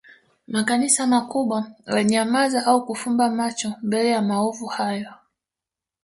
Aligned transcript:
Makanisa 0.47 1.07
makubwa 1.07 1.59
yalinyamaza 1.87 2.65
au 2.65 2.85
kufumba 2.85 3.29
macho 3.29 3.73
mbele 3.81 4.09
ya 4.09 4.21
maovu 4.21 4.65
hayo 4.65 5.13